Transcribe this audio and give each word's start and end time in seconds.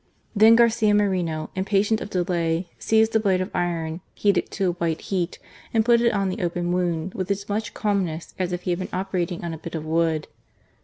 Then 0.35 0.55
Garcia 0.55 0.95
Moreno, 0.95 1.51
impatient 1.53 2.01
of 2.01 2.09
delay, 2.09 2.71
seized 2.79 3.15
a 3.15 3.19
blade 3.19 3.39
of 3.39 3.55
iron 3.55 4.01
heated 4.15 4.49
to 4.49 4.69
a 4.69 4.71
white 4.71 4.99
heat 4.99 5.37
and 5.75 5.85
put 5.85 6.01
it 6.01 6.11
on 6.11 6.29
the 6.29 6.41
open 6.41 6.71
wound 6.71 7.13
with 7.13 7.29
as 7.29 7.47
much 7.47 7.75
calmness 7.75 8.33
as 8.39 8.51
if 8.51 8.63
he 8.63 8.71
had 8.71 8.79
been 8.79 8.89
operating 8.91 9.45
on 9.45 9.53
a 9.53 9.59
bit 9.59 9.75
of 9.75 9.85
wood. 9.85 10.27